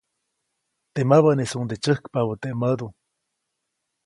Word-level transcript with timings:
Teʼ 0.93 1.05
mäbäʼnisuŋde 1.09 1.75
tsyäjkpabä 1.83 2.33
teʼ 2.41 2.53
mädu. 2.59 2.87